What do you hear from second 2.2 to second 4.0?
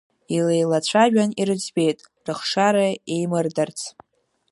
рыхшара еимырдарц.